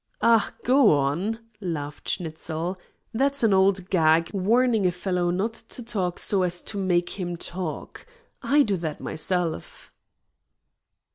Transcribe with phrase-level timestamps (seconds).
[0.19, 2.75] "Ah, go on," laughed Schnitzel.
[3.13, 7.37] "That's an old gag, warning a fellow not to talk so as to MAKE him
[7.37, 8.07] talk.
[8.41, 9.91] I do that myself."